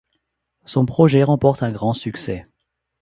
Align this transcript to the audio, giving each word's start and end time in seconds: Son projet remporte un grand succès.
Son 0.65 0.87
projet 0.87 1.21
remporte 1.23 1.61
un 1.61 1.71
grand 1.71 1.93
succès. 1.93 2.47